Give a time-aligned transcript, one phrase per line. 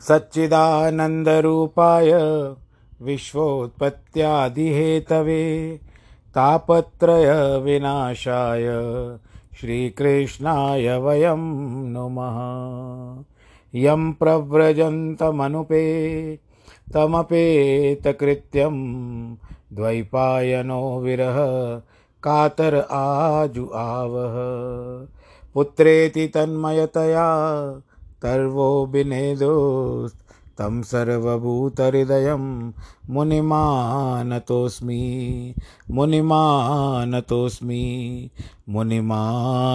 [0.00, 2.12] सच्चिदानन्दरूपाय
[3.02, 5.80] विश्वोत्पत्त्यादिहेतवे
[6.34, 8.66] तापत्रयविनाशाय
[9.60, 11.42] श्रीकृष्णाय वयं
[11.92, 12.38] नुमः।
[13.74, 15.84] यं प्रव्रजन्तमनुपे
[16.94, 18.76] तमपेतकृत्यं
[19.72, 21.36] द्वैपायनो विरह
[22.22, 24.36] कातर आजु आवह।
[25.54, 27.26] पुत्रेति तन्मयतया
[28.22, 30.14] तर्वो विनेदोस्
[30.58, 32.72] तं सर्वभूतहृदयं
[33.10, 35.02] मुनिमानतोऽस्मि
[35.90, 37.82] मुनिमानतोऽस्मि
[38.68, 39.72] मुनिमानतोऽस्मि।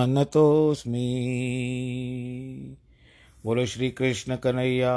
[3.44, 4.94] बोलो श्री कृष्ण कन्हैया,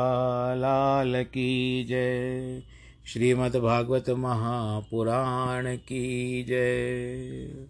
[0.54, 2.62] लाल की जय।
[3.06, 7.66] श्रीमद्भागवत महापुराण की जय।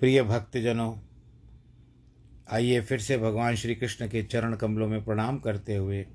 [0.00, 0.92] प्रिय भक्तजनों
[2.50, 6.06] आइए फिर से भगवान श्री कृष्ण के चरण कमलों में प्रणाम करते हुए,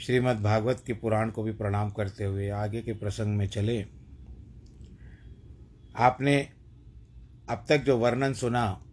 [0.00, 3.86] श्रीमद् भागवत के पुराण को भी प्रणाम करते हुए आगे के प्रसंग में चले।
[5.96, 6.48] आपने
[7.50, 8.84] अब तक जो वर्णन सुना,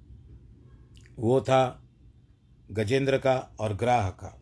[1.19, 1.83] वो था
[2.71, 4.41] गजेंद्र का और ग्राह का।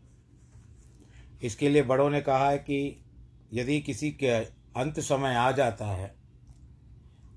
[1.42, 3.04] इसके लिए बड़ों ने कहा है कि
[3.52, 6.14] यदि किसी के अंत समय आ जाता है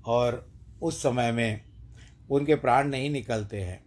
[0.06, 0.52] और
[0.82, 1.64] उस समय में
[2.30, 3.81] उनके प्राण नहीं निकलते हैं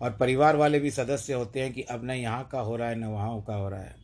[0.00, 2.94] और परिवार वाले भी सदस्य होते हैं कि अब न यहाँ का हो रहा है,
[2.94, 3.96] न वहाँ का हो रहा है।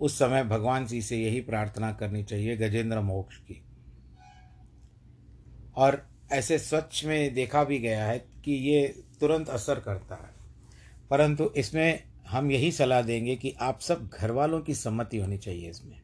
[0.00, 3.64] उस समय भगवान जी से यही प्रार्थना करनी चाहिए, गजेंद्र मोक्ष की।
[5.76, 10.30] और ऐसे स्वच्छ में देखा भी गया है कि ये तुरंत असर करता है।
[11.10, 15.70] परंतु इसमें हम यही सलाह देंगे कि आप सब घर वालों की सम्मति होनी चाहिए
[15.70, 16.00] इसमें।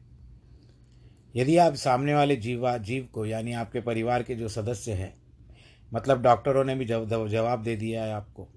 [1.35, 5.13] यदि आप सामने वाले जीवा, जीव को, यानी आपके परिवार के जो सदस्य हैं
[5.93, 6.85] मतलब डॉक्टरों ने भी
[7.29, 8.47] जवाब दे दिया है आपको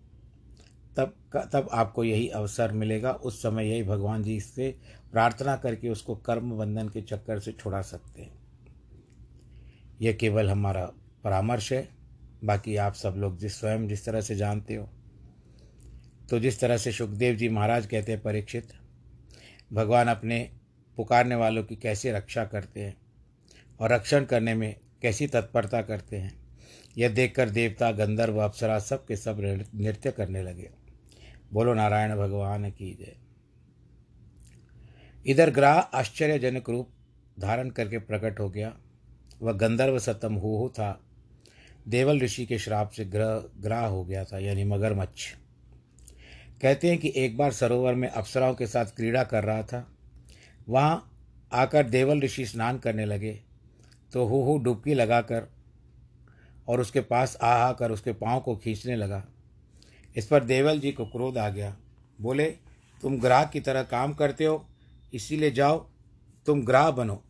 [0.98, 1.14] तब
[1.52, 4.70] तब आपको यही अवसर मिलेगा। उस समय यही भगवान जी से
[5.12, 8.36] प्रार्थना करके उसको कर्म बंधन के चक्कर से छुड़ा सकते हैं।
[10.00, 10.84] यह केवल हमारा
[11.24, 11.88] परामर्श है।
[12.44, 14.88] बाकी आप सब लोग जिस स्वयं जिस तरह से जानते हो।
[16.30, 18.72] तो जिस तरह से सुखदेव जी महाराज कहते हैं परीक्षित,
[19.72, 20.38] भगवान अपने
[20.98, 22.96] पुकारने वालों की कैसे रक्षा करते हैं
[23.80, 26.32] और रक्षण करने में कैसी तत्परता करते हैं,
[26.96, 29.40] यह देखकर देवता, गंधर्व, अप्सरा सब के सब
[29.74, 30.70] नृत्य करने लगे।
[31.52, 33.16] बोलो, नारायण भगवान की जय।
[35.26, 36.90] इधर ग्राह आश्चर्यजनक रूप
[37.40, 38.78] धारण करके प्रकट हो गया।
[39.42, 41.00] वह गंधर्व सतम हो था।
[41.88, 45.34] देवल ऋषि के श्राप से ग्रह, ग्राह हो गया था, यानी मगरमच्छ।
[46.62, 49.92] कहते हैं कि एक बार सरोवर में अप्सराओं के साथ क्रीड़ा कर रहा था।
[50.68, 51.20] वहाँ
[51.52, 53.40] आकर देवल ऋषि स्नान करने लगे।
[54.12, 55.52] तो हु डुबकी लगाकर
[56.68, 59.26] और उसके पास आ आकर उसके पाँव को खींचने लगा।
[60.18, 61.76] इस पर देवल जी को क्रोध आ गया।
[62.20, 62.44] बोले,
[63.02, 64.64] तुम ग्राह की तरह काम करते हो,
[65.14, 65.78] इसीलिए जाओ,
[66.46, 67.22] तुम ग्राह बनो।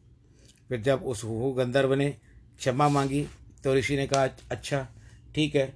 [0.68, 2.10] फिर जब उस हु गंधर्व ने
[2.58, 3.26] क्षमा मांगी
[3.64, 4.86] तो ऋषि ने कहा अच्छा
[5.34, 5.72] ठीक है,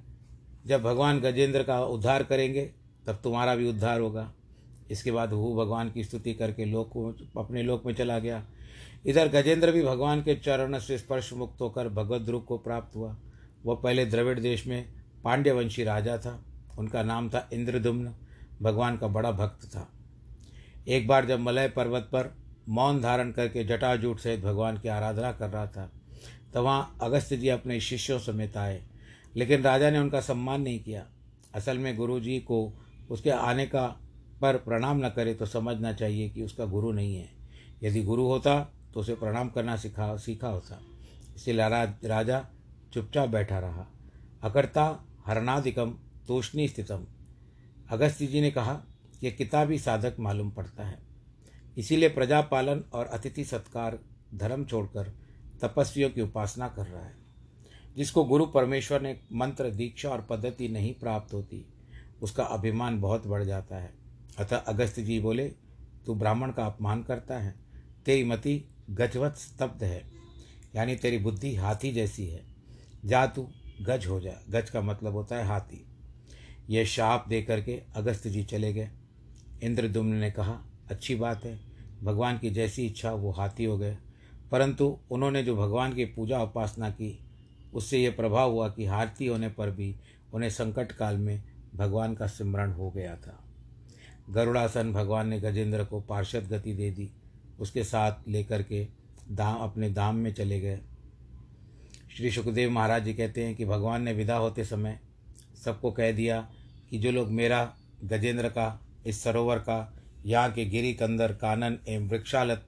[0.66, 2.70] जब भगवान गजेंद्र का उद्धार करेंगे,
[3.06, 4.32] तब तुम्हारा भी उद्धार होगा।
[4.90, 6.96] इसके बाद हु भगवान की स्तुति करके लोक
[7.38, 8.42] अपने लोक में चला गया।
[9.06, 13.16] इधर गजेंद्र भी भगवान के चरण से स्पर्श मुक्त होकर भगवत ध्रुव को प्राप्त हुआ।
[13.64, 14.84] वह पहले द्रविड़ देश में
[15.24, 16.42] पांड्यवंशी राजा था।
[16.78, 18.14] उनका नाम था इंद्रदुम्न।
[18.62, 19.88] भगवान का बड़ा भक्त था।
[20.88, 22.34] एक बार जब मलय पर्वत पर
[22.68, 25.90] मौन धारण करके जटाजूट सहित भगवान की आराधना कर रहा था
[26.54, 28.82] तो वहाँ अगस्त जी अपने शिष्यों समेत आए।
[29.36, 31.06] लेकिन राजा ने उनका सम्मान नहीं किया।
[31.54, 32.58] असल में गुरु जी को
[33.10, 33.86] उसके आने का
[34.40, 37.28] पर प्रणाम न करे तो समझना चाहिए कि उसका गुरु नहीं है।
[37.82, 38.60] यदि गुरु होता
[38.94, 40.80] तो उसे प्रणाम करना सिखा, सीखा होता।
[41.36, 41.68] इसलिए
[42.08, 42.44] राजा
[42.92, 43.86] चुपचाप बैठा रहा।
[44.42, 45.94] अकर्ता हरणाधिकम
[46.28, 47.06] तोषणी स्थितम।
[47.90, 48.74] अगस्त्य जी ने कहा
[49.20, 50.98] कि किताबी साधक मालूम पड़ता है।
[51.78, 53.98] इसीलिए प्रजापालन और अतिथि सत्कार,
[54.34, 55.18] धर्म छोड़कर
[55.62, 57.16] तपस्वियों की उपासना कर रहा है।
[57.96, 61.66] जिसको गुरु परमेश्वर ने मंत्र, दीक्षा और पद्धति नहीं प्राप्त होती,
[62.22, 63.94] उसका अभिमान बहुत बढ़ जाता है।
[64.38, 65.48] अतः अगस्त जी बोले,
[66.06, 67.54] तू ब्राह्मण का अपमान करता है।
[68.06, 70.12] तेरी मति गजवत स्तब्ध है।
[70.76, 72.44] यानी तेरी बुद्धि हाथी जैसी है।
[73.04, 73.48] जा तू,
[73.82, 75.91] गज हो जा। गज का मतलब होता है हाथी।
[76.70, 78.90] यह शाप दे करके अगस्त जी चले गए।
[79.62, 81.60] इंद्रदुम्न ने कहा, अच्छी बात है,
[82.02, 83.98] भगवान की जैसी इच्छा वो हाथी हो गए।
[84.50, 87.18] परंतु उन्होंने जो भगवान की पूजा उपासना की,
[87.74, 89.96] उससे यह प्रभाव हुआ कि हारती होने पर भी
[90.34, 91.42] उन्हें संकट काल में
[91.74, 93.44] भगवान का स्मरण हो गया था।
[94.30, 97.10] गरुड़ासन भगवान ने गजेंद्र को पार्षद गति दे दी।
[97.60, 98.86] उसके साथ लेकर के
[99.30, 100.80] दाम, अपने दाम में चले गए।
[102.16, 105.00] श्री सुखदेव महाराज जी कहते हैं कि भगवान ने विदा होते समय
[105.64, 106.50] सबको कह दिया
[106.90, 112.08] कि जो लोग मेरा, गजेंद्र का, इस सरोवर का, यहाँ के गिरी कंदर, कानन एवं
[112.08, 112.66] वृक्षालत,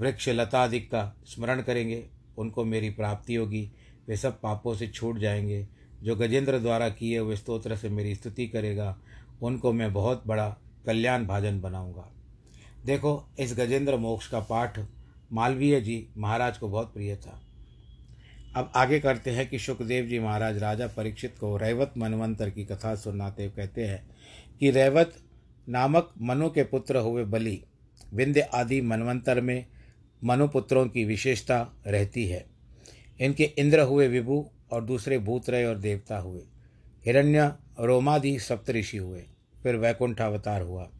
[0.00, 2.08] वृक्ष लतादिक का स्मरण करेंगे,
[2.38, 3.72] उनको मेरी प्राप्ति होगी।
[4.08, 5.68] वे सब पापों से छूट जाएँगे।
[6.02, 8.98] जो गजेंद्र द्वारा किए हुए स्तोत्र से मेरी स्तुति करेगा,
[9.42, 12.12] उनको मैं बहुत बड़ा कल्याण भाजन बनाऊँगा।
[12.86, 14.80] देखो, इस गजेंद्र मोक्ष का पाठ
[15.32, 17.43] मालवीय जी महाराज को बहुत प्रिय था।
[18.56, 22.94] अब आगे करते हैं कि सुखदेव जी महाराज राजा परीक्षित को रैवत मनवंतर की कथा
[22.94, 24.10] सुनाते कहते हैं
[24.60, 25.14] कि रैवत
[25.68, 27.64] नामक मनु के पुत्र हुए बलि,
[28.14, 29.66] विंध्य आदि मनवंतर में
[30.24, 32.46] मनुपुत्रों की विशेषता रहती है।
[33.20, 36.42] इनके इंद्र हुए विभु और दूसरे भूत रहे और देवता हुए।
[37.06, 39.24] हिरण्य रोमादि सप्तऋषि हुए।
[39.62, 40.90] फिर वैकुंठ अवतार हुआ।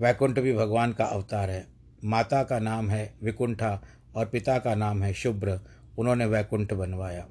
[0.00, 1.66] वैकुंठ भी भगवान का अवतार है।
[2.04, 3.82] माता का नाम है विकुंठा
[4.14, 5.60] और पिता का नाम है शुभ्र।
[5.98, 7.28] उन्होंने वैकुंठ बनवाया।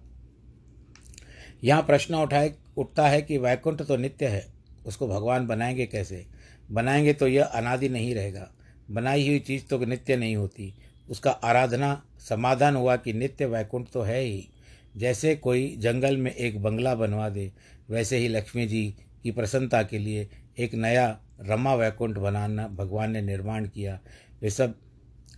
[1.63, 4.53] यहाँ प्रश्न उठाए, उठता है कि वैकुंठ तो नित्य है,
[4.85, 6.25] उसको भगवान बनाएँगे कैसे?
[6.71, 8.51] बनाएँगे तो यह अनादि नहीं रहेगा।
[8.91, 10.73] बनाई हुई चीज़ तो नित्य नहीं होती।
[11.09, 14.49] उसका आराधना, समाधान हुआ कि नित्य वैकुंठ तो है ही।
[14.97, 17.51] जैसे कोई जंगल में एक बंगला बनवा दे,
[17.89, 23.21] वैसे ही लक्ष्मी जी की प्रसन्नता के लिए एक नया रमा वैकुंठ बनाना भगवान ने
[23.21, 23.99] निर्माण किया।
[24.41, 24.79] वे सब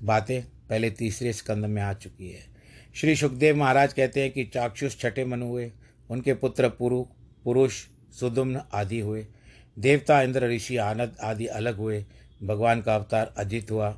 [0.04, 2.57] बातें पहले तीसरे स्कंद में आ चुकी है।
[2.98, 5.72] श्री सुखदेव महाराज कहते हैं कि चाक्षुष छठे मनु हुए,
[6.10, 7.02] उनके पुत्र पुरु,
[7.44, 7.74] पुरुष
[8.20, 9.28] सुदुम्न आदि हुए,
[9.80, 12.06] देवता इंद्र ऋषि आनंद आदि अलग हुए,
[12.44, 13.98] भगवान का अवतार अजित हुआ।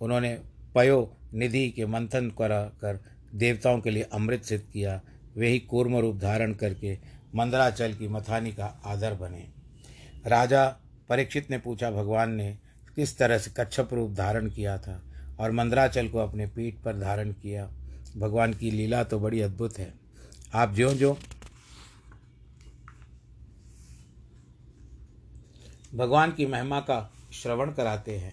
[0.00, 0.38] उन्होंने
[0.74, 3.00] पयो निधि के मंथन करा कर
[3.34, 5.00] देवताओं के लिए अमृत सिद्ध किया।
[5.36, 6.98] वे ही कूर्म रूप धारण करके
[7.34, 9.46] मंदराचल की मथानी का आदर बने।
[10.26, 10.66] राजा
[11.08, 12.56] परीक्षित ने पूछा, भगवान ने
[12.96, 15.02] किस तरह से कच्छप रूप धारण किया था
[15.40, 17.70] और मंदराचल को अपने पीठ पर धारण किया?
[18.18, 19.92] भगवान की लीला तो बड़ी अद्भुत है।
[20.54, 21.16] आप ज्यो ज्यो।
[25.94, 27.00] भगवान की महिमा का
[27.32, 28.32] श्रवण कराते हैं।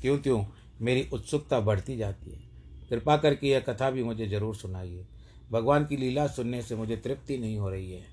[0.00, 0.44] त्यों त्यों
[0.80, 2.42] मेरी उत्सुकता बढ़ती जाती है।
[2.90, 5.06] कृपा करके यह कथा भी मुझे ज़रूर सुनाइए।
[5.50, 8.06] भगवान की लीला सुनने से मुझे तृप्ति नहीं हो रही है।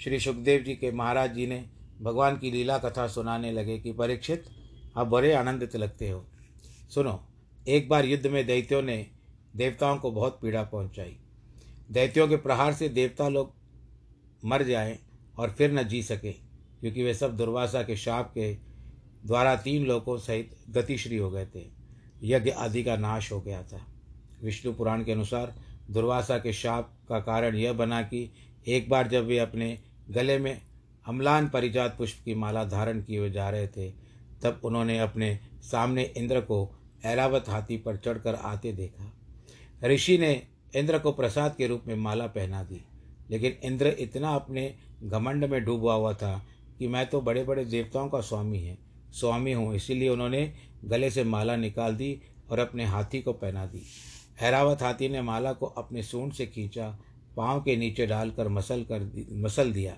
[0.00, 1.64] श्री सुखदेव जी के महाराज जी ने
[2.02, 4.44] भगवान की लीला कथा सुनाने लगे कि परीक्षित,
[4.96, 6.24] आप बड़े आनंदित लगते हो।
[6.94, 7.20] सुनो,
[7.68, 9.17] एक बार युद्ध में दैत्यों ने
[9.58, 11.16] देवताओं को बहुत पीड़ा पहुंचाई।
[11.90, 13.54] दैत्यों के प्रहार से देवता लोग
[14.44, 14.98] मर जाएँ
[15.38, 16.32] और फिर न जी सके,
[16.80, 18.52] क्योंकि वे सब दुर्वासा के शाप के
[19.26, 21.66] द्वारा तीन लोगों सहित गतिश्री हो गए थे।
[22.22, 23.80] यज्ञ आदि का नाश हो गया था।
[24.42, 25.54] विष्णु पुराण के अनुसार
[25.90, 28.30] दुर्वासा के शाप का कारण यह बना कि
[28.66, 29.78] एक बार जब वे अपने
[30.10, 30.62] गले में
[31.06, 33.90] अम्लान परिजात पुष्प की माला धारण किए हुए जा रहे थे,
[34.42, 36.74] तब उन्होंने अपने सामने इंद्र को
[37.04, 39.12] ऐरावत हाथी पर चढ़कर आते देखा।
[39.84, 40.32] ऋषि ने
[40.76, 42.80] इंद्र को प्रसाद के रूप में माला पहना दी,
[43.30, 46.36] लेकिन इंद्र इतना अपने घमंड में डूबा हुआ था
[46.78, 48.76] कि मैं तो बड़े बड़े देवताओं का स्वामी है,
[49.12, 50.52] स्वामी हूँ, इसीलिए उन्होंने
[50.84, 52.20] गले से माला निकाल दी
[52.50, 53.82] और अपने हाथी को पहना दी।
[54.40, 56.88] हैरावत हाथी ने माला को अपने सूंड से खींचा,
[57.36, 59.96] पाँव के नीचे डालकर मसल कर दी, मसल दिया।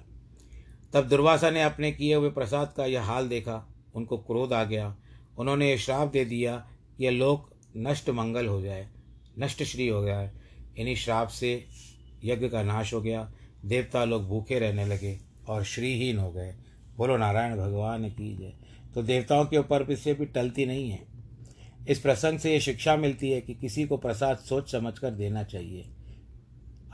[0.95, 4.95] तब दुर्वासा ने अपने किए हुए प्रसाद का यह हाल देखा, उनको क्रोध आ गया।
[5.39, 6.57] उन्होंने ये श्राप दे दिया
[6.97, 8.89] कि यह लोक नष्ट मंगल हो जाए।
[9.40, 10.30] नष्ट श्री हो जाए
[10.78, 11.66] इन्हीं श्राप से
[12.25, 13.32] यज्ञ का नाश हो गया।
[13.64, 15.18] देवता लोग भूखे रहने लगे
[15.49, 16.54] और श्रीहीन हो गए।
[16.97, 18.52] बोलो, नारायण भगवान की जय।
[18.94, 21.06] तो देवताओं के ऊपर इससे भी टलती नहीं है।
[21.88, 25.42] इस प्रसंग से ये शिक्षा मिलती है कि किसी को प्रसाद सोच समझ कर देना
[25.42, 25.90] चाहिए।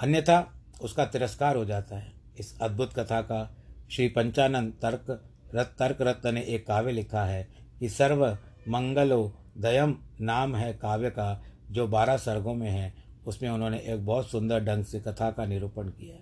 [0.00, 3.56] अन्यथा उसका तिरस्कार हो जाता है। इस अद्भुत कथा का
[3.90, 7.48] श्री पंचानंद तर्क, रत, तर्क रत्न ने एक काव्य लिखा है
[7.80, 8.38] कि सर्व
[8.68, 12.94] मंगलो दयम नाम है काव्य का। जो बारह सर्गों में है,
[13.26, 16.16] उसमें उन्होंने एक बहुत सुंदर ढंग से कथा का निरूपण किया।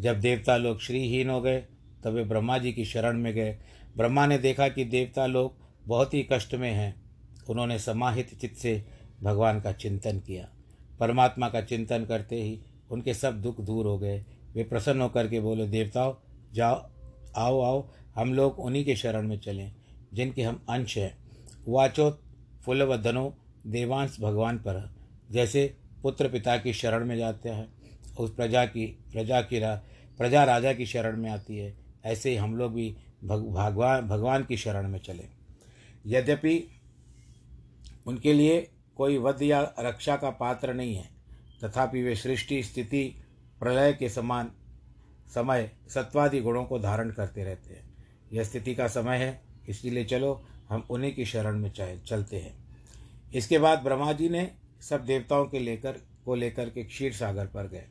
[0.00, 1.64] जब देवता लोग श्रीहीन हो गए,
[2.04, 3.58] तब वे ब्रह्मा जी की शरण में गए।
[3.96, 5.54] ब्रह्मा ने देखा कि देवता लोग
[5.86, 7.02] बहुत ही कष्ट में हैं।
[7.50, 8.84] उन्होंने समाहित चित्त से
[9.22, 10.48] भगवान का चिंतन किया।
[11.00, 15.40] परमात्मा का चिंतन करते ही उनके सब दुख दूर हो गए। वे प्रसन्न होकर के
[15.40, 16.14] बोले, देवताओं,
[16.52, 16.90] जाओ,
[17.36, 19.72] आओ आओ, हम लोग उन्हीं के शरण में चलें,
[20.14, 21.18] जिनके हम अंश हैं।
[21.68, 22.18] वाचो
[22.64, 23.34] फुलवधनो
[23.66, 24.90] देवांश भगवान पर
[25.30, 27.68] जैसे पुत्र पिता की शरण में जाते हैं
[28.18, 29.74] उस प्रजा की प्रजा की रा,
[30.18, 34.56] प्रजा राजा की शरण में आती है ऐसे ही हम लोग भी भगवान भगवान की
[34.56, 35.24] शरण में चले।
[36.06, 36.68] यद्यपि
[38.06, 41.08] उनके लिए कोई वध या रक्षा का पात्र नहीं है
[41.64, 43.04] तथापि वे सृष्टि स्थिति
[43.60, 44.50] प्रलय के समान
[45.34, 47.90] समय सत्वादि गुणों को धारण करते रहते हैं।
[48.32, 51.70] यह स्थिति का समय है इसलिए चलो हम उन्हीं की शरण में
[52.06, 52.61] चलते हैं।
[53.34, 55.92] इसके बाद ब्रह्मा जी ने सब देवताओं के लेकर,
[56.24, 57.84] को लेकर के क्षीर सागर पर गए।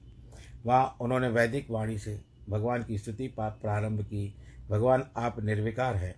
[0.66, 4.36] वहाँ उन्होंने वैदिक वाणी से भगवान की स्तुति प्रारंभ की।
[4.70, 6.16] भगवान आप निर्विकार हैं,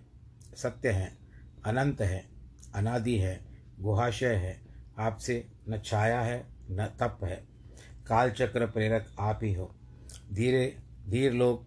[0.56, 1.18] सत्य हैं,
[1.64, 2.30] अनंत हैं,
[2.74, 3.40] अनादि है,
[3.80, 4.60] गुहाशय है,
[4.98, 7.44] आपसे न छाया है, न तप है।
[8.06, 9.74] कालचक्र प्रेरक आप ही हो।
[10.32, 10.76] धीरे,
[11.08, 11.66] धीर लोग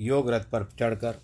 [0.00, 1.14] योग रथ पर चढ़कर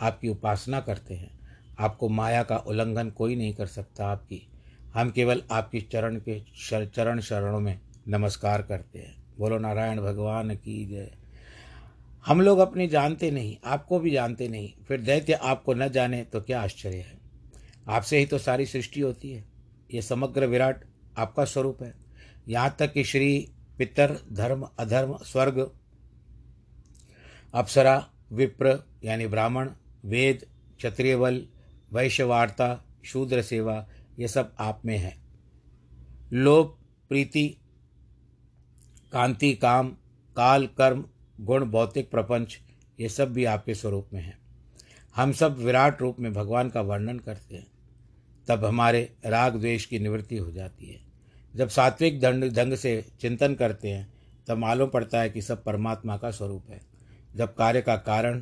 [0.00, 1.40] आपकी उपासना करते हैं।
[1.78, 4.51] आपको माया का उल्लंघन कोई नहीं कर सकता आपकी।
[4.94, 6.40] हम केवल आपकी चरण के
[6.86, 11.10] चरण शरणों में नमस्कार करते हैं। बोलो, नारायण भगवान की जय।
[12.26, 16.40] हम लोग अपने जानते नहीं, आपको भी जानते नहीं, फिर दैत्य आपको न जाने तो
[16.40, 17.18] क्या आश्चर्य है?
[17.88, 19.44] आपसे ही तो सारी सृष्टि होती है।
[19.94, 20.84] ये समग्र विराट
[21.18, 21.94] आपका स्वरूप है।
[22.48, 25.70] यहाँ तक कि श्री पितर, धर्म, अधर्म, स्वर्ग,
[27.54, 29.70] अप्सरा, विप्र, यानी ब्राह्मण,
[30.04, 30.46] वेद,
[30.76, 31.46] क्षत्रिय बल
[31.92, 33.86] वैश्यवार्ता शूद्र सेवा
[34.18, 35.18] ये सब आप में है।
[36.32, 36.78] लोभ,
[37.08, 37.56] प्रीति,
[39.12, 39.88] कांति, काम,
[40.36, 41.04] काल, कर्म,
[41.40, 42.58] गुण, भौतिक, प्रपंच,
[43.00, 44.38] ये सब भी आपके स्वरूप में है।
[45.16, 47.66] हम सब विराट रूप में भगवान का वर्णन करते हैं।
[48.48, 51.00] तब हमारे राग द्वेष की निवृत्ति हो जाती है।
[51.56, 54.14] जब सात्विक दंड ढंग से चिंतन करते हैं,
[54.46, 56.80] तब मालूम पड़ता है कि सब परमात्मा का स्वरूप है।
[57.36, 58.40] जब कार्य का कारण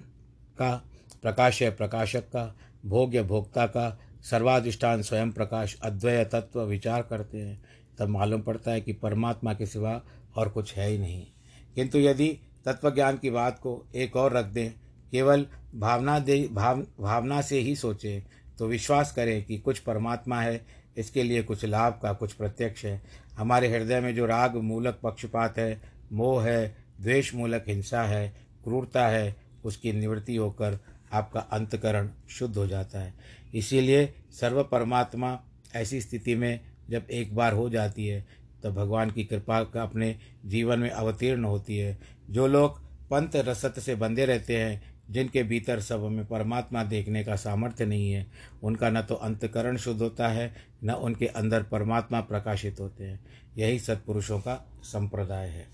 [0.58, 0.84] का,
[1.22, 7.62] प्रकाश है प्रकाशक का, भोग्य भोक्ता का सर्वाधिष्ठान स्वयं प्रकाश अद्वय तत्व विचार करते हैं,
[7.98, 10.02] तब मालूम पड़ता है कि परमात्मा के सिवा
[10.36, 11.26] और कुछ है ही नहीं।
[11.74, 14.70] किंतु यदि तत्व ज्ञान की बात को एक और रख दें,
[15.10, 18.22] केवल भावना दे, भाव, भावना से ही सोचें
[18.58, 23.02] तो विश्वास करें कि कुछ परमात्मा है, इसके लिए कुछ लाभ का कुछ प्रत्यक्ष है।
[23.38, 25.80] हमारे हृदय में जो राग, मूलक, पक्षपात है,
[26.12, 28.28] मोह है, द्वेष मूलक, हिंसा है,
[28.64, 30.78] क्रूरता है, उसकी निवृत्ति होकर
[31.12, 33.14] आपका अंतकरण शुद्ध हो जाता है।
[33.54, 35.40] इसीलिए सर्व परमात्मा
[35.74, 38.26] ऐसी स्थिति में जब एक बार हो जाती है
[38.64, 41.98] तब भगवान की कृपा का अपने जीवन में अवतीर्ण होती है।
[42.30, 47.36] जो लोग पंथ रसत से बंधे रहते हैं, जिनके भीतर सब में परमात्मा देखने का
[47.36, 48.26] सामर्थ्य नहीं है,
[48.62, 50.54] उनका न तो अंतकरण शुद्ध होता है,
[50.84, 53.20] न उनके अंदर परमात्मा प्रकाशित होते हैं।
[53.58, 55.68] यही सत्पुरुषों का संप्रदाय है।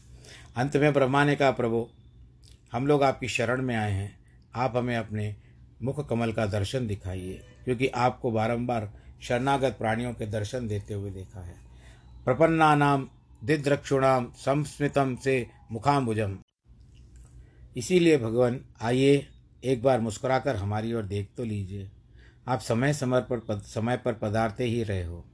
[0.56, 1.88] अंत में ब्रह्मा ने कहा, प्रभु,
[2.72, 4.18] हम लोग आपकी शरण में आए हैं।
[4.54, 5.36] आप हमें अपने
[5.82, 8.90] मुख कमल का दर्शन दिखाइए। क्योंकि आपको बारंबार
[9.22, 11.54] शरणागत प्राणियों के दर्शन देते हुए देखा है।
[12.24, 13.08] प्रपन्ना नाम
[13.44, 16.36] दिद्रक्षुणाम, संस्मितम से मुखाम्बुजम।
[17.76, 19.26] इसीलिए भगवान, आइए
[19.64, 21.90] एक बार मुस्कुराकर हमारी ओर देख तो लीजिए।
[22.48, 25.24] आप समय समय पर समय पर पदार्थ ही रहे हो।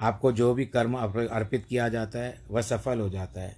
[0.00, 3.56] आपको जो भी कर्म अर्पित किया जाता है, वह सफल हो जाता है।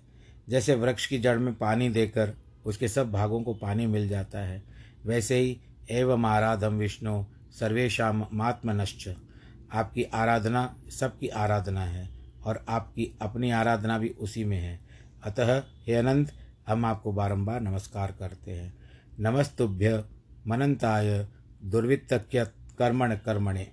[0.48, 2.32] जैसे वृक्ष की जड़ में पानी देकर
[2.66, 4.62] उसके सब भागों को पानी मिल जाता है,
[5.06, 5.58] वैसे ही
[5.90, 9.08] एवं आराधम विष्णु सर्वेशा मात्मनश्च।
[9.72, 12.08] आपकी आराधना सबकी आराधना है
[12.44, 14.78] और आपकी अपनी आराधना भी उसी में है।
[15.22, 16.32] अतः हे अनंत,
[16.68, 18.74] हम आपको बारंबार नमस्कार करते हैं।
[19.20, 20.04] नमस्तुभ्य
[20.46, 21.26] मनंताय
[21.64, 22.44] दुर्वित्तक्य
[22.78, 23.66] कर्मण। कर्मणे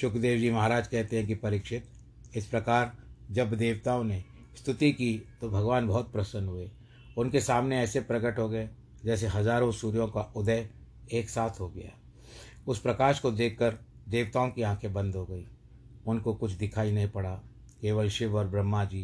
[0.00, 1.88] सुखदेव जी महाराज कहते हैं कि परीक्षित,
[2.36, 2.92] इस प्रकार
[3.30, 4.22] जब देवताओं ने
[4.56, 6.70] स्तुति की तो भगवान बहुत प्रसन्न हुए।
[7.16, 8.68] उनके सामने ऐसे प्रकट हो गए
[9.04, 10.68] जैसे हज़ारों सूर्यों का उदय
[11.12, 11.90] एक साथ हो गया।
[12.66, 15.46] उस प्रकाश को देखकर देवताओं की आँखें बंद हो गई।
[16.06, 17.34] उनको कुछ दिखाई नहीं पड़ा।
[17.80, 19.02] केवल शिव और ब्रह्मा जी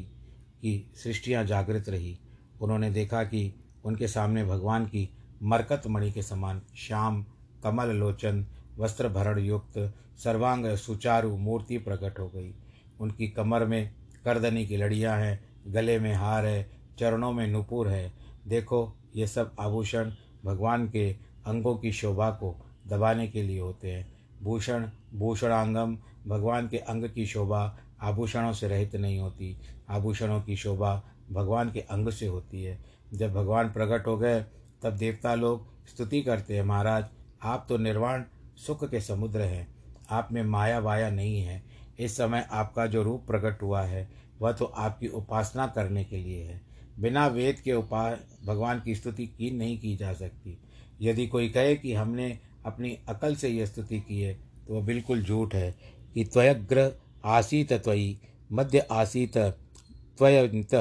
[0.63, 2.19] की सृष्टियाँ जागृत रही।
[2.61, 5.11] उन्होंने देखा कि उनके सामने भगवान की
[5.43, 7.27] मरकत मणि के समान श्याम,
[7.63, 8.47] कमल लोचन,
[8.79, 12.55] वस्त्र भरण युक्त, सर्वांग सुचारू मूर्ति प्रकट हो गई।
[13.01, 18.13] उनकी कमर में करदनी की लड़ियाँ हैं, गले में हार है, चरणों में नुपुर है।
[18.47, 20.13] देखो ये सब आभूषण
[20.45, 21.17] भगवान के
[21.47, 27.27] अंगों की शोभा को दबाने के लिए होते हैं। भूषण, भूषणांगम भगवान के अंग की
[27.27, 32.85] शोभा आभूषणों से रहित नहीं होती। आभूषणों की शोभा भगवान के अंग से होती है।
[33.15, 34.45] जब भगवान प्रकट हो गए,
[34.83, 37.05] तब देवता लोग स्तुति करते हैं, महाराज,
[37.43, 38.25] आप तो निर्वाण
[38.57, 39.75] सुख के समुद्र हैं।
[40.11, 41.63] आप में माया वाया नहीं है।
[41.99, 44.09] इस समय आपका जो रूप प्रकट हुआ है,
[44.41, 46.68] वह तो आपकी उपासना करने के लिए है।
[46.99, 50.59] बिना वेद के उपाय भगवान की स्तुति की नहीं की जा सकती।
[51.03, 54.35] यदि कोई कहे कि हमने अपनी अकल से यह स्तुति की है
[54.67, 55.71] तो वह बिल्कुल झूठ है
[56.15, 56.91] कि त्वयग्र
[57.25, 58.17] आसीत त्वयि,
[58.53, 60.75] मध्य आसीत त्वयंत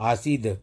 [0.00, 0.58] आसीद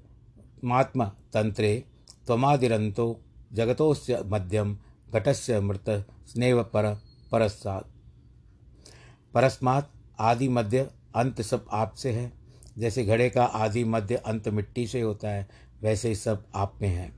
[0.63, 1.83] मात्म तंत्रे
[2.27, 3.07] त्वमादिरंतो
[3.53, 4.77] जगतोस्य मध्यम,
[5.09, 5.89] घटस्य मृत,
[6.27, 6.93] स्नेह पर
[7.31, 7.93] परस्तात्
[9.33, 9.85] परस्मात्
[10.19, 12.31] आदि मध्य अंत सब आपसे है।
[12.77, 15.47] जैसे घड़े का आदि मध्य अंत मिट्टी से होता है,
[15.81, 17.11] वैसे ही सब आप में है।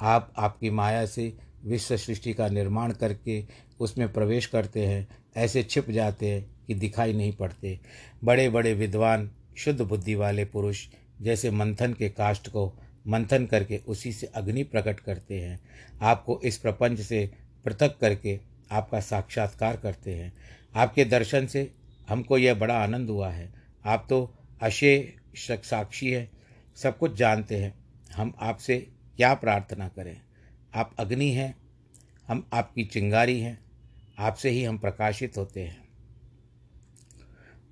[0.00, 3.44] आप आपकी माया से विश्व सृष्टि का निर्माण करके
[3.80, 7.80] उसमें प्रवेश करते हैं, ऐसे छिप जाते हैं कि दिखाई नहीं पड़ते।
[8.24, 10.86] बड़े बड़े विद्वान, शुद्ध बुद्धि वाले पुरुष
[11.20, 12.72] जैसे मंथन के काष्ट को
[13.08, 15.60] मंथन करके उसी से अग्नि प्रकट करते हैं।
[16.02, 17.30] आपको इस प्रपंच से
[17.64, 18.40] पृथक करके
[18.72, 20.32] आपका साक्षात्कार करते हैं।
[20.74, 21.74] आपके दर्शन से
[22.08, 23.52] हमको यह बड़ा आनंद हुआ है।
[23.84, 26.30] आप तो अशे साक्षी है,
[26.76, 27.74] सब कुछ जानते हैं।
[28.12, 28.78] हम आपसे
[29.16, 30.20] क्या प्रार्थना करें?
[30.74, 31.54] आप अग्नि हैं,
[32.28, 33.58] हम आपकी चिंगारी हैं,
[34.18, 35.80] आपसे ही हम प्रकाशित होते हैं।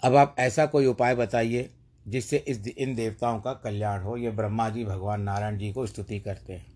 [0.02, 1.70] अब आप ऐसा कोई उपाय बताइए
[2.08, 6.20] जिससे इस इन देवताओं का कल्याण हो। ये ब्रह्मा जी, भगवान नारायण जी को स्तुति
[6.20, 6.66] करते हैं।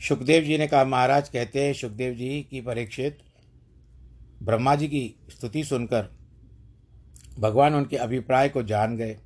[0.00, 3.18] सुखदेव जी ने कहा, महाराज कहते हैं, सुखदेव जी की परीक्षित
[4.42, 6.23] ब्रह्मा जी की स्तुति सुनकर
[7.38, 9.16] भगवान उनके अभिप्राय को जान गए।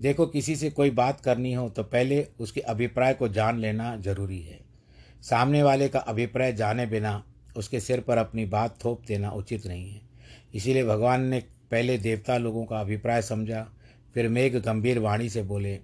[0.00, 4.40] देखो, किसी से कोई बात करनी हो तो पहले उसके अभिप्राय को जान लेना ज़रूरी
[4.40, 4.58] है।
[5.22, 7.22] सामने वाले का अभिप्राय जाने बिना
[7.56, 10.00] उसके सिर पर अपनी बात थोप देना उचित नहीं है।
[10.54, 13.66] इसीलिए भगवान ने पहले देवता लोगों का अभिप्राय समझा,
[14.14, 15.78] फिर मेघ गंभीर वाणी से बोले,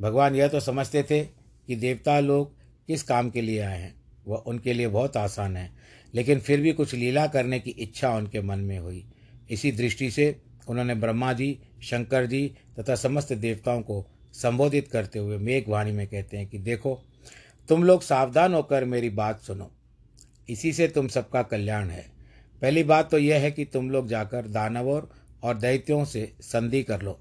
[0.00, 2.52] भगवान, यह तो समझते थे कि देवता लोग
[2.88, 3.94] किस काम के लिए आए हैं।
[4.26, 5.70] वह उनके लिए बहुत आसान है,
[6.14, 9.04] लेकिन फिर भी कुछ लीला करने की इच्छा उनके मन में हुई।
[9.50, 10.26] इसी दृष्टि से
[10.68, 12.46] उन्होंने ब्रह्मा जी, शंकर जी
[12.78, 17.02] तथा समस्त देवताओं को संबोधित करते हुए मेघवाणी में कहते हैं कि देखो,
[17.68, 19.70] तुम लोग सावधान होकर मेरी बात सुनो।
[20.48, 22.04] इसी से तुम सबका कल्याण है।
[22.62, 25.00] पहली बात तो यह है कि तुम लोग जाकर दानवों
[25.42, 27.18] और दैत्यों से संधि कर लो।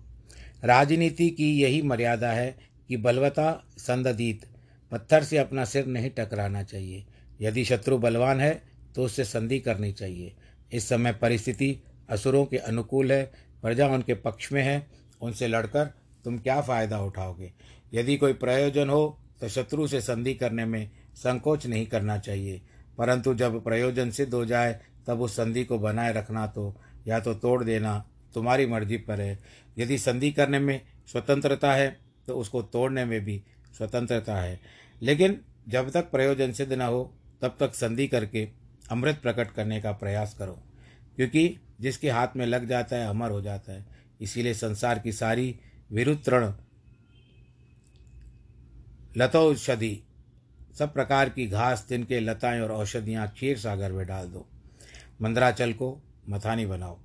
[0.63, 2.55] राजनीति की यही मर्यादा है
[2.87, 4.45] कि बलवता संदीत
[4.91, 7.05] पत्थर से अपना सिर नहीं टकराना चाहिए।
[7.41, 8.63] यदि शत्रु बलवान है
[8.95, 10.33] तो उससे संधि करनी चाहिए।
[10.73, 11.77] इस समय परिस्थिति
[12.09, 13.23] असुरों के अनुकूल है,
[13.61, 14.87] प्रजा उनके पक्ष में है,
[15.21, 15.85] उनसे लड़कर
[16.25, 17.51] तुम क्या फ़ायदा उठाओगे?
[17.93, 22.61] यदि कोई प्रयोजन हो तो शत्रु से संधि करने में संकोच नहीं करना चाहिए।
[22.97, 26.75] परंतु जब प्रयोजन सिद्ध हो जाए, तब उस संधि को बनाए रखना तो
[27.07, 29.39] या तो तोड़ देना तुम्हारी मर्ज़ी पर है।
[29.77, 33.41] यदि संधि करने में स्वतंत्रता है तो उसको तोड़ने में भी
[33.77, 34.59] स्वतंत्रता है।
[35.01, 35.39] लेकिन
[35.69, 38.47] जब तक प्रयोजन सिद्ध न हो, तब तक संधि करके
[38.91, 40.57] अमृत प्रकट करने का प्रयास करो,
[41.15, 43.85] क्योंकि जिसके हाथ में लग जाता है, अमर हो जाता है।
[44.21, 45.59] इसीलिए संसार की सारी
[45.91, 46.53] विरुत्रण
[49.17, 50.03] लतौषधि
[50.79, 54.47] सब प्रकार की घास तिनके लताएँ और औषधियाँ क्षीर सागर में डाल दो।
[55.21, 56.99] मंदराचल को मथानी बनाओ,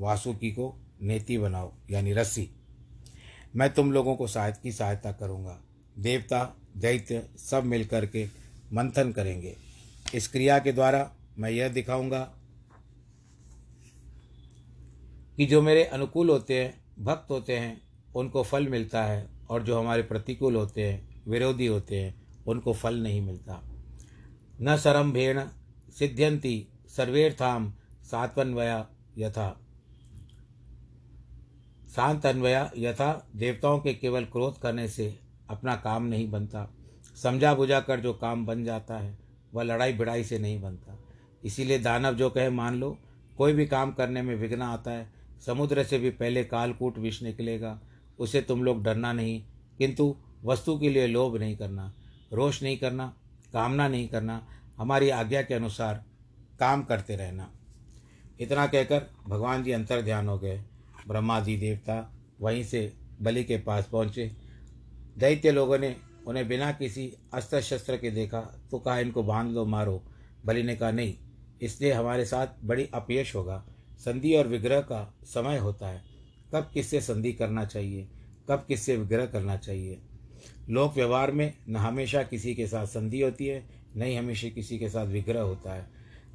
[0.00, 2.50] वासुकी को नेति बनाओ, यानी रस्सी।
[3.56, 5.60] मैं तुम लोगों को सहायता की सहायता करूँगा।
[5.98, 8.28] देवता, दैत्य, सब मिलकर के
[8.72, 9.56] मंथन करेंगे।
[10.14, 12.34] इस क्रिया के द्वारा मैं यह दिखाऊँगा
[15.36, 17.82] कि जो मेरे अनुकूल होते हैं, भक्त होते हैं,
[18.16, 22.94] उनको फल मिलता है और जो हमारे प्रतिकूल होते हैं, विरोधी होते हैं, उनको फल
[22.94, 23.62] नहीं मिलता।
[24.60, 25.42] न सरम्भेण
[25.98, 28.88] सिद्ध्यंती सर्वेर्थाम सात्वन्वया
[29.18, 29.60] यथा।
[31.96, 35.18] शांत अन्वया यथा देवताओं के केवल क्रोध करने से
[35.50, 36.74] अपना काम नहीं बनता।
[37.22, 39.18] समझा बुझा कर जो काम बन जाता है,
[39.54, 40.98] वह लड़ाई भिड़ाई से नहीं बनता।
[41.44, 42.98] इसीलिए दानव जो कहे, मान लो,
[43.36, 47.80] कोई भी काम करने में विघ्न आता है समुद्र से भी पहले कालकूट विष निकलेगा।
[48.18, 49.42] उसे तुम लोग डरना नहीं,
[49.78, 51.92] किंतु वस्तु के लिए लोभ नहीं करना,
[52.32, 53.06] रोष नहीं करना,
[53.52, 56.04] कामना नहीं करना। हमारी आज्ञा के अनुसार
[56.60, 57.50] काम करते रहना।
[58.40, 60.62] इतना कहकर भगवान जी अंतर ध्यान हो गए।
[61.08, 64.30] ब्रह्मा जी देवता वहीं से बलि के पास पहुँचे।
[65.18, 69.64] दैत्य लोगों ने उन्हें बिना किसी अस्त्र शस्त्र के देखा तो कहा, इनको बाँध लो
[69.64, 70.02] मारो।
[70.46, 71.14] बलि ने कहा, नहीं,
[71.62, 73.64] इसलिए हमारे साथ बड़ी अपयश होगा।
[74.04, 76.02] संधि और विग्रह का समय होता है।
[76.54, 78.08] कब किससे संधि करना चाहिए?
[78.48, 79.98] कब किससे विग्रह करना चाहिए?
[80.68, 83.64] लोक व्यवहार में न हमेशा किसी के साथ संधि होती है,
[83.96, 85.86] न ही हमेशा किसी के साथ विग्रह होता है।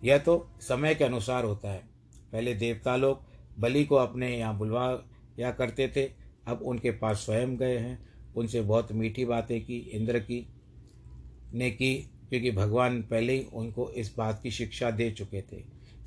[0.03, 1.83] यह तो समय के अनुसार होता है।
[2.31, 3.19] पहले देवता लोग
[3.59, 5.03] बलि को अपने यहाँ बुलवा
[5.39, 6.11] या करते थे,
[6.47, 10.47] अब उनके पास स्वयं गए हैं। उनसे बहुत मीठी बातें की, इंद्र की,
[11.53, 15.63] ने की, क्योंकि भगवान पहले ही उनको इस बात की शिक्षा दे चुके थे।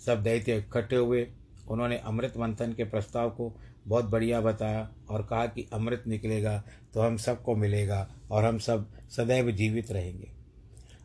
[0.07, 1.27] सब दैत्य इकट्ठे हुए
[1.71, 3.53] उन्होंने अमृत मंथन के प्रस्ताव को
[3.87, 6.63] बहुत बढ़िया बताया और कहा कि अमृत निकलेगा
[6.95, 10.31] तो हम सबको मिलेगा और हम सब सदैव जीवित रहेंगे।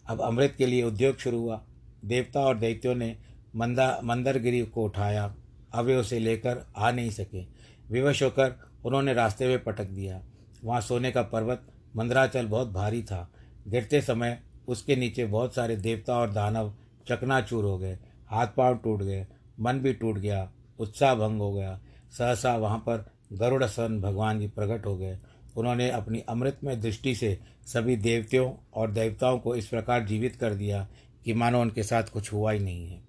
[0.08, 1.62] अब अमृत के लिए उद्योग शुरू हुआ।
[2.06, 3.16] देवता और दैत्यों ने
[3.56, 5.36] मंदा, मंदरगिरी को उठाया।
[5.74, 7.44] अब वे उसे लेकर आ नहीं सके।
[7.92, 10.22] विवश होकर उन्होंने रास्ते में पटक दिया।
[10.64, 11.62] वहाँ सोने का पर्वत,
[11.96, 13.32] मंदराचल बहुत भारी था।
[13.68, 16.74] गिरते समय उसके नीचे बहुत सारे देवता और दानव
[17.08, 17.98] चकनाचूर हो गए।
[18.28, 19.28] हाथ पाँव टूट गए।
[19.60, 21.80] मन भी टूट गया, उत्साह भंग हो गया।
[22.18, 25.18] सहसा वहाँ पर गरुड़ सन भगवान जी प्रकट हो गए।
[25.58, 27.38] उन्होंने अपनी अमृतमय दृष्टि से
[27.68, 30.88] सभी देवताओं और देवताओं को इस प्रकार जीवित कर दिया
[31.26, 33.02] कि मानो उनके साथ कुछ हुआ ही नहीं है।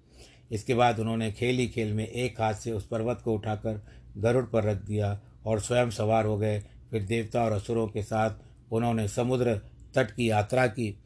[0.51, 3.81] इसके बाद उन्होंने खेल ही खेल में एक हाथ से उस पर्वत को उठाकर
[4.17, 6.59] गरुड़ पर रख दिया और स्वयं सवार हो गए।
[6.91, 8.31] फिर देवता और असुरों के साथ
[8.71, 9.55] उन्होंने समुद्र
[9.95, 10.97] तट की यात्रा की।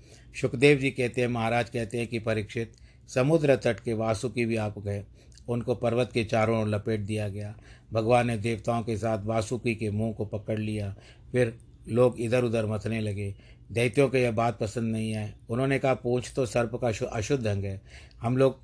[0.41, 2.71] सुखदेव जी कहते हैं, महाराज कहते हैं कि परीक्षित,
[3.07, 5.03] समुद्र तट के वासुकी भी आप गए।
[5.49, 7.55] उनको पर्वत के चारों ओर लपेट दिया गया।
[7.93, 10.95] भगवान ने देवताओं के साथ वासुकी के मुँह को पकड़ लिया।
[11.31, 11.57] फिर
[11.89, 13.35] लोग इधर उधर मथने लगे।
[13.71, 17.63] दैत्यों को यह बात पसंद नहीं है। उन्होंने कहा, पूछ तो सर्प का अशुद्ध अंग
[17.63, 17.81] है।
[18.21, 18.59] हम लोग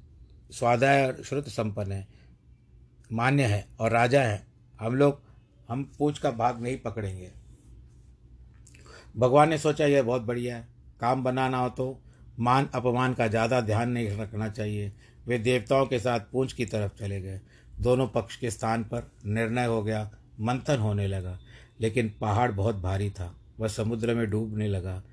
[0.51, 2.07] स्वाध्याय और श्रुत संपन्न है।
[3.13, 4.45] मान्य है और राजा है।
[4.79, 5.21] हम लोग,
[5.69, 7.31] हम पूछ का भाग नहीं पकड़ेंगे।
[9.17, 10.67] भगवान ने सोचा, यह बहुत बढ़िया है।
[10.99, 12.01] काम बनाना हो तो
[12.39, 14.91] मान, अपमान का ज़्यादा ध्यान नहीं रखना चाहिए।
[15.27, 17.41] वे देवताओं के साथ पूंछ की तरफ़ चले गए।
[17.79, 21.39] दोनों पक्ष के स्थान पर निर्णय हो गया, मंथन होने लगा,
[21.81, 25.03] लेकिन पहाड़ बहुत भारी था। वह समुद्र में डूबने लगा।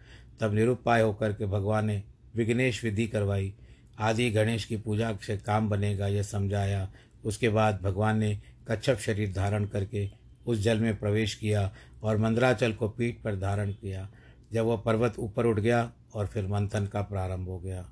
[0.41, 2.03] तब निरुपाय होकर के भगवान ने
[2.37, 3.55] विघ्नेश विधि करवाई।
[3.99, 6.93] आदि गणेश की पूजा से काम बनेगा, यह समझाया।
[7.25, 10.11] उसके बाद भगवान ने कच्छप शरीर धारण करके
[10.47, 11.73] उस जल में प्रवेश किया
[12.03, 14.11] और मंदराचल को पीठ पर धारण किया।
[14.53, 17.92] जब वह पर्वत ऊपर उठ गया और फिर मंथन का प्रारंभ हो गया।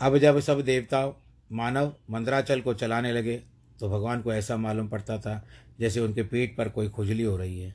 [0.00, 3.42] अब जब सब देवता मानव मंदराचल को चलाने लगे
[3.80, 5.46] तो भगवान को ऐसा मालूम पड़ता था
[5.80, 7.74] जैसे उनके पेट पर कोई खुजली हो रही है।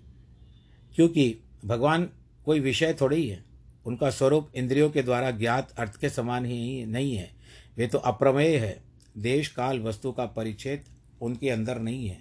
[0.95, 2.09] क्योंकि भगवान
[2.45, 3.45] कोई विषय थोड़ी ही। है
[3.85, 7.31] उनका स्वरूप इंद्रियों के द्वारा ज्ञात अर्थ के समान ही नहीं है।
[7.77, 8.83] वे तो अप्रमेय है।
[9.17, 10.83] देश काल वस्तु का परिच्छेद
[11.21, 12.19] उनके अंदर नहीं है।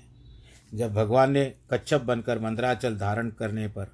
[0.75, 3.93] जब भगवान ने कच्छप बनकर मंदराचल धारण करने पर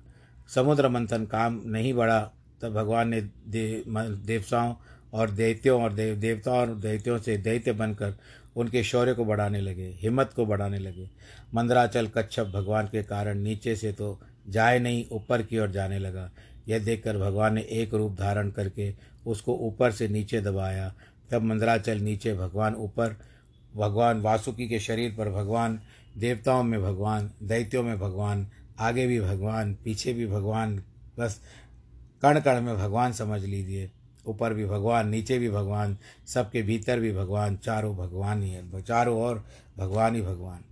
[0.54, 3.84] समुद्र मंथन काम नहीं बढ़ा तब भगवान ने दे,
[4.26, 4.74] देवताओं
[5.12, 8.14] और दैत्यों और देव, देवताओं और दैत्यों से दैत्य बनकर
[8.56, 11.08] उनके शौर्य को बढ़ाने लगे, हिम्मत को बढ़ाने लगे।
[11.54, 16.30] मंदराचल कच्छप भगवान के कारण नीचे से तो जाए नहीं, ऊपर की ओर जाने लगा।
[16.68, 18.94] यह देखकर भगवान ने एक रूप धारण करके
[19.26, 20.94] उसको ऊपर से नीचे दबाया।
[21.30, 23.16] तब मंदराचल नीचे, भगवान ऊपर,
[23.76, 25.80] भगवान वासुकी के शरीर पर भगवान,
[26.16, 28.46] देवताओं में भगवान, दैत्यों में भगवान,
[28.78, 30.82] आगे भी भगवान, पीछे भी भगवान,
[31.18, 31.40] बस
[32.22, 33.90] कण कण में भगवान समझ लीजिए।
[34.26, 39.22] ऊपर भी भगवान, नीचे भी भगवान, सबके भीतर भी भगवान, चारों भगवान ही है, चारों
[39.22, 39.44] ओर
[39.78, 40.64] भगवान ही भगवान।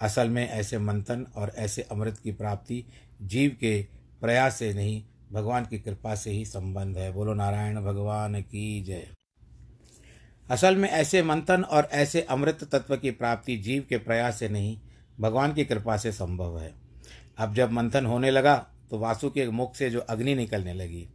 [0.00, 2.84] असल में ऐसे मंथन और ऐसे अमृत की प्राप्ति
[3.22, 3.86] जीव के
[4.20, 9.06] प्रयास से नहीं, भगवान की कृपा से ही संबंध है। बोलो, नारायण भगवान की जय।
[10.50, 14.78] असल में ऐसे मंथन और ऐसे अमृत तत्व की प्राप्ति जीव के प्रयास से नहीं,
[15.20, 16.74] भगवान की कृपा से संभव है।
[17.38, 18.56] अब जब मंथन होने लगा
[18.90, 21.08] तो वासु के मुख से जो अग्नि निकलने लगी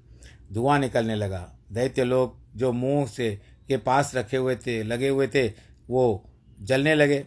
[0.52, 5.28] धुआँ निकलने लगा। दैत्य लोग जो मुँह से के पास रखे हुए थे, लगे हुए
[5.28, 5.48] थे,
[5.90, 6.30] वो
[6.62, 7.26] जलने लगे।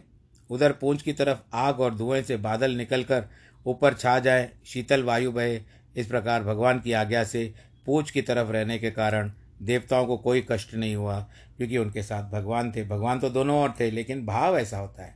[0.49, 3.25] उधर पूंछ की तरफ़ आग और धुएँ से बादल निकलकर
[3.65, 5.61] ऊपर छा जाए। शीतल वायु बहे।
[5.95, 7.53] इस प्रकार भगवान की आज्ञा से
[7.85, 11.19] पूछ की तरफ़ रहने के कारण देवताओं को कोई कष्ट नहीं हुआ,
[11.57, 15.15] क्योंकि उनके साथ भगवान थे। भगवान तो दोनों ओर थे, लेकिन भाव ऐसा होता है।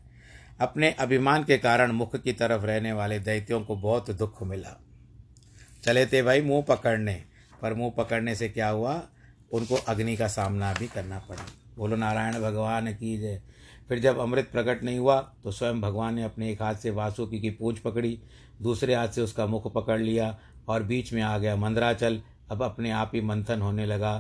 [0.59, 4.81] अपने अभिमान के कारण मुख की तरफ़ रहने वाले दैत्यों को बहुत दुख मिला।
[5.83, 7.23] चले थे भाई मुँह पकड़ने।
[7.61, 9.01] पर मुँह पकड़ने से क्या हुआ?
[9.51, 11.45] उनको अग्नि का सामना भी करना पड़ा।
[11.77, 13.41] बोलो, नारायण भगवान की जय।
[13.89, 17.39] फिर जब अमृत प्रकट नहीं हुआ तो स्वयं भगवान ने अपने एक हाथ से वासुकी
[17.39, 18.19] की पूंछ पकड़ी,
[18.61, 22.91] दूसरे हाथ से उसका मुख पकड़ लिया और बीच में आ गया मंदराचल। अब अपने
[22.91, 24.13] आप ही मंथन होने लगा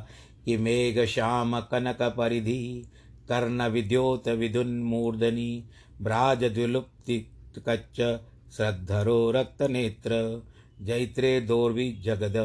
[0.45, 2.85] कि मेघ श्याम कनक परिधि,
[3.29, 5.63] कर्ण विद्योत विदुन्मूर्धनी
[6.01, 7.19] भ्राज द्विलुप्ति
[7.67, 8.01] कच्च
[8.51, 10.43] श्रद्धरो रक्त नेत्र,
[10.81, 12.35] जैत्रे दोर्वि जगद।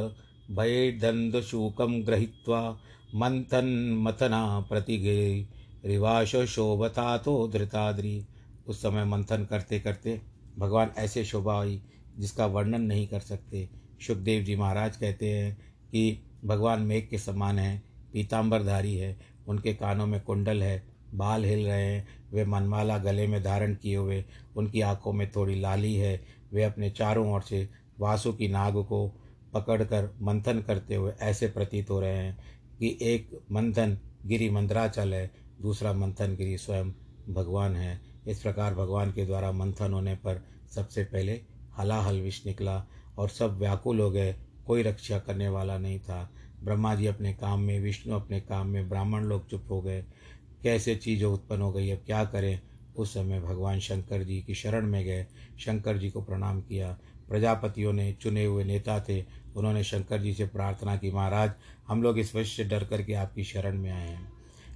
[0.50, 2.78] भयेदन्दशूकं गृहीत्वा
[3.14, 5.46] मंथन मथना प्रतिगे।
[5.84, 8.26] रिवाश शोभता तो धृताद्री।
[8.66, 10.20] उस समय मंथन करते करते
[10.58, 11.82] भगवान ऐसे शोभा आई
[12.18, 13.68] जिसका वर्णन नहीं कर सकते।
[14.06, 19.16] सुखदेव जी महाराज कहते हैं कि भगवान मेघ के समान हैं पीताम्बरधारी है,
[19.48, 20.82] उनके कानों में कुंडल है,
[21.14, 24.24] बाल हिल रहे हैं, वे मनमाला गले में धारण किए हुए,
[24.56, 27.68] उनकी आँखों में थोड़ी लाली है, वे अपने चारों ओर से
[28.00, 29.23] वासु की नाग को
[29.54, 32.38] पकड़कर मंथन करते हुए ऐसे प्रतीत हो रहे हैं
[32.78, 35.30] कि एक मंथन गिरी मंदराचल है,
[35.62, 36.90] दूसरा मंथन गिरी स्वयं
[37.34, 41.40] भगवान है। इस प्रकार भगवान के द्वारा मंथन होने पर सबसे पहले
[41.78, 42.86] हलाहल विष निकला
[43.18, 44.36] और सब व्याकुल हो गए,
[44.66, 46.30] कोई रक्षा करने वाला नहीं था।
[46.64, 50.04] ब्रह्मा जी अपने काम में, विष्णु अपने काम में ब्राह्मण लोग चुप हो गए।
[50.62, 52.60] कैसे चीज़ें उत्पन्न हो गई, अब क्या करें?
[52.96, 55.26] उस समय भगवान शंकर जी की शरण में गए।
[55.58, 59.24] शंकर जी को प्रणाम किया। प्रजापतियों ने, चुने हुए नेता थे,
[59.56, 61.52] उन्होंने शंकर जी से प्रार्थना की, महाराज,
[61.88, 64.32] हम लोग इस वश से डर करके आपकी शरण में आए हैं।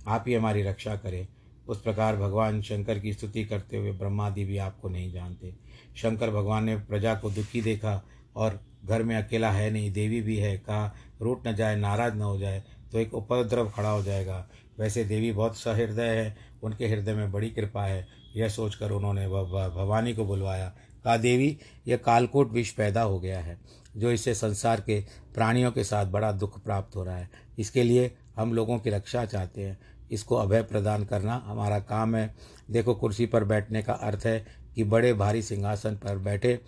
[0.06, 1.26] आप ही हमारी रक्षा करें।
[1.68, 5.54] उस प्रकार भगवान शंकर की स्तुति करते हुए ब्रह्मादि भी आपको नहीं जानते।
[5.96, 8.02] शंकर भगवान ने प्रजा को दुखी देखा
[8.36, 12.22] और घर में अकेला है नहीं, देवी भी है, कहा रूट न जाए, नाराज़ न
[12.22, 17.14] हो जाए तो एक उपद्रव खड़ा हो जाएगा। वैसे देवी बहुत सहृदय है, उनके हृदय
[17.14, 18.06] में बड़ी कृपा है।
[18.36, 20.72] यह सोचकर उन्होंने भवानी को बुलवाया।
[21.04, 21.56] कहा देवी
[21.86, 23.58] यह कालकोट विष पैदा हो गया है,
[23.96, 25.00] जो इससे संसार के
[25.34, 29.24] प्राणियों के साथ बड़ा दुख प्राप्त हो रहा है। इसके लिए हम लोगों की रक्षा
[29.24, 29.78] चाहते हैं।
[30.10, 32.34] इसको अभय प्रदान करना हमारा काम है।
[32.70, 36.58] देखो, कुर्सी पर बैठने का अर्थ है कि बड़े भारी सिंहासन पर बैठे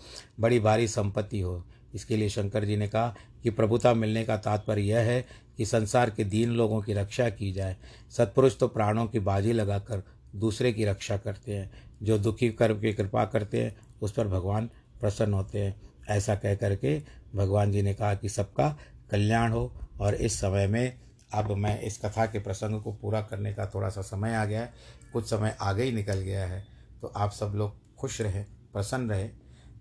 [0.41, 1.65] बड़ी भारी संपत्ति हो।
[1.95, 5.25] इसके लिए शंकर जी ने कहा कि प्रभुता मिलने का तात्पर्य यह है
[5.57, 7.77] कि संसार के दीन लोगों की रक्षा की जाए।
[8.11, 10.03] सत्पुरुष तो प्राणों की बाजी लगाकर
[10.37, 11.71] दूसरे की रक्षा करते हैं,
[12.03, 16.55] जो दुखी कर्म की कृपा करते हैं, उस पर भगवान प्रसन्न होते हैं। ऐसा कह
[16.55, 16.99] करके
[17.35, 18.69] भगवान जी ने कहा कि सबका
[19.11, 21.01] कल्याण हो और इस समय में
[21.35, 24.61] अब मैं इस कथा के प्रसंग को पूरा करने का थोड़ा सा समय आ गया
[24.61, 24.73] है,
[25.13, 26.67] कुछ समय आगे ही निकल गया है।
[27.01, 29.31] तो आप सब लोग खुश रहें, प्रसन्न रहें।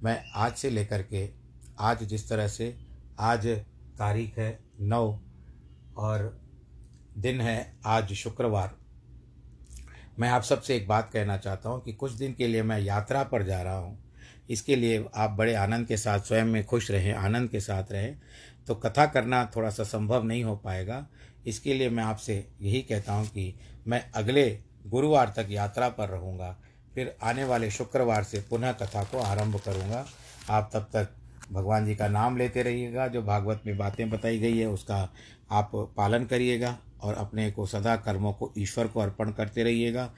[0.03, 1.29] मैं आज से लेकर के
[1.79, 2.75] आज जिस तरह से
[3.19, 3.47] आज
[3.97, 5.19] तारीख है नौ
[5.97, 6.41] और
[7.17, 8.78] दिन है आज शुक्रवार
[10.19, 13.23] मैं आप सबसे एक बात कहना चाहता हूँ कि कुछ दिन के लिए मैं यात्रा
[13.23, 13.97] पर जा रहा हूँ।
[14.49, 18.17] इसके लिए आप बड़े आनंद के साथ, स्वयं में खुश रहें, आनंद के साथ रहें।
[18.67, 21.05] तो कथा करना थोड़ा सा संभव नहीं हो पाएगा।
[21.47, 23.53] इसके लिए मैं आपसे यही कहता हूँ कि
[23.87, 26.55] मैं अगले गुरुवार तक यात्रा पर रहूँगा।
[26.95, 30.05] फिर आने वाले शुक्रवार से पुनः कथा को आरंभ करूँगा।
[30.49, 31.15] आप तब तक
[31.51, 35.09] भगवान जी का नाम लेते रहिएगा, जो भागवत में बातें बताई गई है, उसका
[35.51, 40.09] आप पालन करिएगा। और अपने को सदा कर्मों को ईश्वर को अर्पण करते रहिएगा।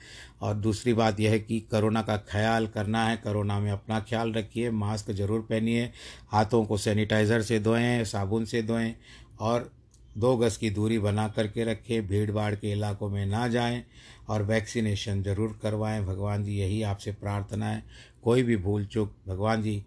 [0.41, 4.33] और दूसरी बात यह है कि कोरोना का ख्याल करना है। कोरोना में अपना ख्याल
[4.33, 5.91] रखिए, मास्क ज़रूर पहनिए,
[6.29, 8.93] हाथों को सैनिटाइज़र से धोएँ, साबुन से धोएँ
[9.39, 9.71] और
[10.17, 13.83] दो गज़ की दूरी बना करके रखें भीड़ भाड़ के इलाकों में ना जाएँ
[14.29, 17.83] और वैक्सीनेशन ज़रूर करवाएँ। भगवान जी, यही आपसे प्रार्थना है।
[18.23, 19.83] कोई भी भूल चूक भगवान जी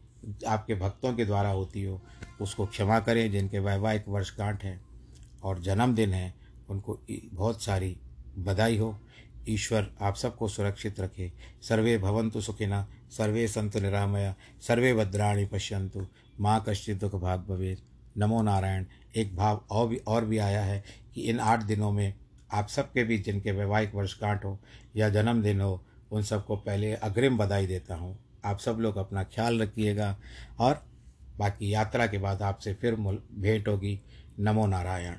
[0.46, 2.00] आपके भक्तों के द्वारा होती हो,
[2.40, 4.80] उसको क्षमा करें, जिनके वैवाहिक वर्षगांठ हैं
[5.42, 6.32] और जन्मदिन है।
[6.70, 6.98] उनको
[7.32, 7.96] बहुत सारी
[8.38, 8.98] बधाई हो।
[9.48, 16.06] ईश्वर आप सबको सुरक्षित रखे। सर्वे भवंतु सुखिना, सर्वे संतु निरामया, सर्वे भद्राणी पश्यंतु
[16.40, 17.76] माँ कश्चित दुख भाग भवे
[18.18, 18.84] नमो नारायण।
[19.16, 20.82] एक भाव और भी और भी आया है
[21.14, 22.14] कि इन आठ दिनों में
[22.52, 24.58] आप सबके भी जिनके वैवाहिक वर्षगांठ हो
[24.96, 29.60] या जन्मदिन हो, उन सबको पहले अग्रिम बधाई देता हूँ। आप सब लोग अपना ख्याल
[29.62, 30.16] रखिएगा
[30.58, 30.82] और
[31.38, 34.00] बाकी यात्रा के बाद आपसे फिर भेंट होगी।
[34.40, 35.16] नमो नारायण।